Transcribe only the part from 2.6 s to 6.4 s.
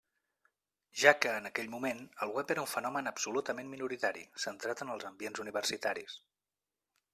un fenomen absolutament minoritari, centrat en els ambients universitaris.